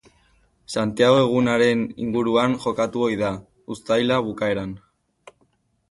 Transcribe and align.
Santiago 0.75 1.19
egunaren 1.25 1.83
inguruan 2.07 2.57
jokatu 2.65 3.07
ohi 3.09 3.21
da, 3.23 3.31
uztaila 3.77 4.21
bukaeran. 4.31 4.77